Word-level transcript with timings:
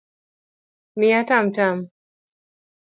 Miya 0.97 1.21
tamtam 1.29 1.77